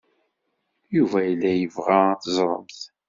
Yuba 0.95 1.19
yella 1.27 1.51
yebɣa 1.53 1.97
ad 2.11 2.19
teẓremt. 2.23 2.79